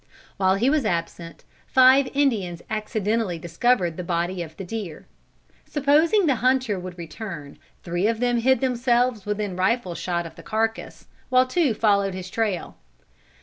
[0.37, 5.05] While he was absent, five Indians accidentally discovered the body of the deer.
[5.67, 10.41] Supposing the hunter would return, three of them hid themselves within rifle shot of the
[10.41, 12.77] carcass while two followed his trail.